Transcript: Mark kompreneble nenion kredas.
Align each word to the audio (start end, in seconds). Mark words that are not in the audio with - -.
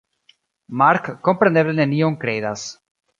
Mark 0.81 1.09
kompreneble 1.27 1.75
nenion 1.83 2.17
kredas. 2.25 2.65